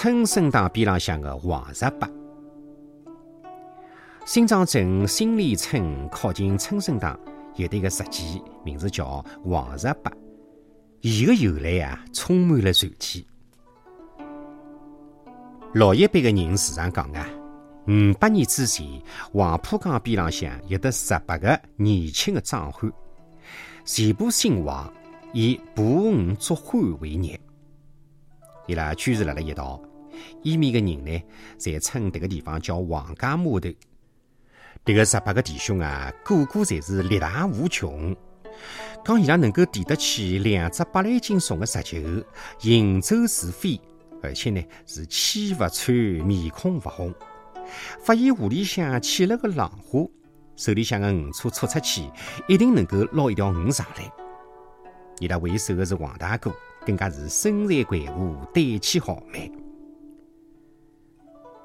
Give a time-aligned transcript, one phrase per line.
[0.00, 2.08] 春生堂边浪向的黄十八。
[4.24, 7.18] 新庄镇新里村靠近春生堂
[7.56, 10.12] 有一个石基，名字叫黄十八。
[11.00, 13.26] 伊的由来啊，充满了传奇。
[15.74, 17.26] 老一辈的人时常讲啊，
[17.88, 18.86] 五百年之前，
[19.32, 22.88] 黄浦江边浪向有得十八个年轻的壮汉，
[23.84, 24.92] 全部姓黄，
[25.32, 27.40] 以捕鱼捉虾为业。
[28.68, 29.80] 伊拉居住辣辣一道，
[30.42, 31.22] 伊面的人呢，
[31.58, 33.68] 侪称迭个地方叫王家码头。
[34.84, 38.16] 迭个十八个弟兄啊，个个侪是力大无穷，
[39.04, 41.98] 讲伊拉能够提得起两只百来斤重的石球，
[42.58, 43.80] 行走是飞，
[44.22, 47.14] 而且呢是气勿喘，面孔勿红。
[48.00, 50.00] 发现湖里向起了个浪花，
[50.56, 52.08] 手里向的鱼叉戳出去，
[52.48, 54.10] 一定能够捞一条鱼上来。
[55.18, 56.54] 伊拉为首的是王大哥。
[56.86, 59.50] 更加是身材魁梧，胆气豪迈。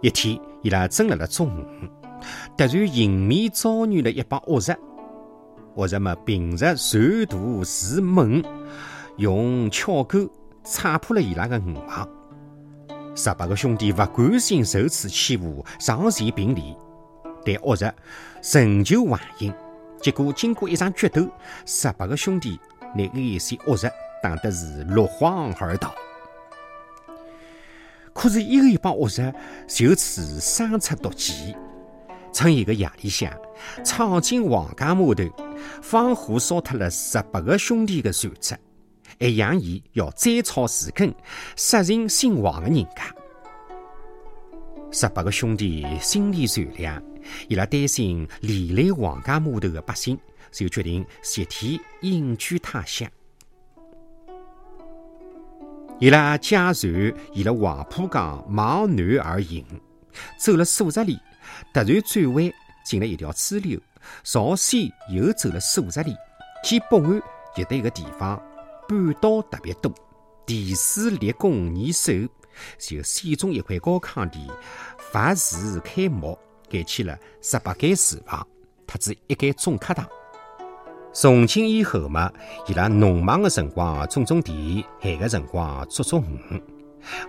[0.00, 1.90] 一天，伊拉正辣辣捉鱼，
[2.56, 4.78] 突然迎面遭遇了一帮恶人。
[5.74, 8.42] 恶人们凭着船大势猛，
[9.16, 10.28] 用撬钩
[10.64, 12.08] 踩破了伊拉的鱼网。
[13.14, 16.76] 十八个兄弟不甘心受此欺负，上前并力，
[17.44, 17.94] 但恶人
[18.52, 19.52] 仍旧顽硬。
[20.00, 21.28] 结果，经过一场决斗，
[21.66, 22.58] 十八个兄弟
[22.96, 23.90] 拿一些恶人。
[24.22, 25.94] 打得是落荒而逃，
[28.20, 29.34] 可是，一个一帮恶人
[29.66, 31.56] 就此生出毒计，
[32.34, 33.32] 趁一个夜里向
[33.82, 35.24] 闯进王家码头，
[35.80, 38.54] 放火烧脱了十八个兄弟的船只，
[39.18, 41.14] 还扬言要摘草除根，
[41.56, 43.10] 杀尽姓王的人家。
[44.92, 47.02] 十八个兄弟心地善良，
[47.48, 50.18] 伊拉担心连累王家码头的百姓，
[50.52, 53.10] 就决定集体隐居他乡。
[56.00, 56.90] 伊拉驾船
[57.34, 59.62] 沿了黄浦江往南而行，
[60.38, 61.18] 走了数十里，
[61.74, 62.50] 突然转弯
[62.82, 63.78] 进了一条支流，
[64.24, 66.16] 朝西又走了数十里，
[66.64, 67.22] 见北岸
[67.56, 68.42] 有得一个地方
[68.88, 69.92] 半岛特别多，
[70.46, 72.12] 地势立功易守，
[72.78, 74.50] 就选中一块高炕地，
[75.12, 76.38] 伐树开木，
[76.70, 78.48] 盖起了十八间厨房，
[78.86, 80.08] 特子一间总客堂。
[81.12, 82.32] 从今以后嘛，
[82.68, 86.62] 伊拉农忙的辰光种种田，闲的辰光捉捉鱼。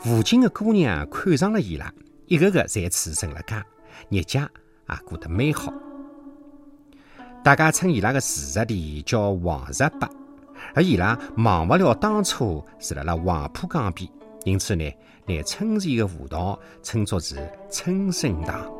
[0.00, 1.92] 附近的姑娘看上了伊拉，
[2.26, 3.64] 一个个侪处成了家，
[4.10, 5.72] 日脚也过得蛮好。
[7.42, 10.10] 大家称伊拉的住宅地叫黄石坝，
[10.74, 14.06] 而伊拉忘不了当初是辣辣黄浦江边，
[14.44, 14.92] 因此呢，
[15.24, 18.70] 拿村前的河道称作是春生堂。